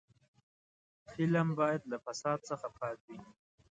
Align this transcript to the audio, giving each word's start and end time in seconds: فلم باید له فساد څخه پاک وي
فلم 1.11 1.47
باید 1.59 1.81
له 1.91 1.97
فساد 2.05 2.39
څخه 2.49 2.67
پاک 2.77 2.97
وي 3.07 3.19